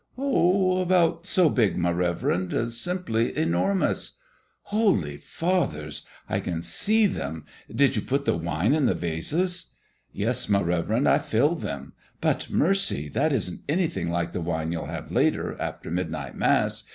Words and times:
"Oh, 0.17 0.79
about 0.79 1.27
so 1.27 1.47
big, 1.47 1.77
my 1.77 1.91
reverend; 1.91 2.53
simply 2.73 3.37
enormous" 3.37 4.17
"Holy 4.73 5.17
Fathers! 5.17 6.07
I 6.27 6.39
can 6.39 6.61
just 6.61 6.71
see 6.73 7.05
them. 7.05 7.45
Did 7.69 7.95
you 7.95 8.01
put 8.01 8.25
the 8.25 8.35
wine 8.35 8.73
in 8.73 8.87
the 8.87 8.95
vases?" 8.95 9.75
"Yes, 10.11 10.49
my 10.49 10.59
reverend, 10.59 11.07
I 11.07 11.19
filled 11.19 11.61
them; 11.61 11.93
but 12.19 12.49
mercy! 12.49 13.09
that 13.09 13.31
isn't 13.31 13.61
anything 13.69 14.09
like 14.09 14.33
the 14.33 14.41
wine 14.41 14.71
you'll 14.71 14.87
have 14.87 15.11
later, 15.11 15.55
after 15.61 15.91
midnight 15.91 16.33
Mass. 16.35 16.83